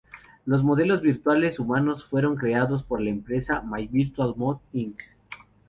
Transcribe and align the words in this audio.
Los 0.45 0.63
modelos 0.63 1.03
virtuales 1.03 1.59
humanos 1.59 2.03
fueron 2.03 2.35
creados 2.35 2.81
por 2.81 2.99
la 3.03 3.11
empresa 3.11 3.61
My 3.61 3.85
Virtual 3.87 4.33
Mode 4.35 4.59
Inc. 4.73 4.99